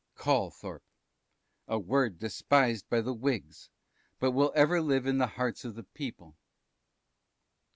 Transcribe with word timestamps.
Callthorpe. 0.15 0.81
A 1.67 1.77
word 1.77 2.17
despised 2.17 2.89
by 2.89 3.01
the 3.01 3.13
Whigs, 3.13 3.69
but 4.19 4.31
will 4.31 4.51
ever 4.55 4.81
live 4.81 5.05
in 5.05 5.19
the 5.19 5.27
hearts 5.37 5.63
of 5.63 5.75
the 5.75 5.83
People. 5.83 6.35